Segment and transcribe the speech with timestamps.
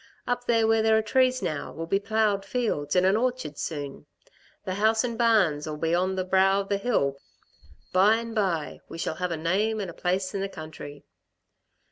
[0.25, 4.07] Up there where there are trees now will be ploughed fields and an orchard soon.
[4.65, 7.17] The house and barns'll be on the brow of the hill.
[7.93, 8.81] By and by...
[8.89, 11.05] we shall have a name and a place in the country."